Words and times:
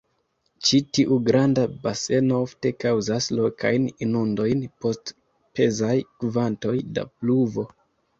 Ĉi-tiu 0.67 1.15
granda 1.25 1.65
baseno 1.83 2.39
ofte 2.45 2.71
kaŭzas 2.83 3.27
lokajn 3.39 3.85
inundojn 4.05 4.63
post 4.85 5.13
pezaj 5.61 5.91
kvantoj 6.25 6.75
da 6.97 7.05
pluvo. 7.13 7.67